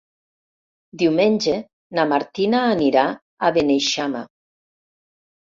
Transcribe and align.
Diumenge 1.01 1.53
na 1.99 2.07
Martina 2.13 2.63
anirà 2.71 3.05
a 3.13 3.53
Beneixama. 3.59 4.25